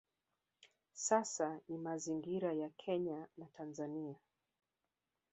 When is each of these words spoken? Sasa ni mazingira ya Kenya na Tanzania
Sasa 0.93 1.59
ni 1.69 1.77
mazingira 1.77 2.53
ya 2.53 2.69
Kenya 2.69 3.27
na 3.37 3.45
Tanzania 3.45 4.15